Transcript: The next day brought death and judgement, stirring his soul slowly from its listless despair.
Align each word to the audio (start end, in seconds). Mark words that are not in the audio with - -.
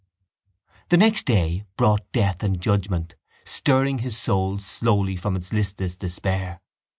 The 0.89 0.97
next 0.97 1.27
day 1.27 1.63
brought 1.77 2.11
death 2.11 2.41
and 2.41 2.59
judgement, 2.59 3.13
stirring 3.45 3.99
his 3.99 4.17
soul 4.17 4.57
slowly 4.57 5.15
from 5.15 5.35
its 5.35 5.53
listless 5.53 5.95
despair. 5.95 6.59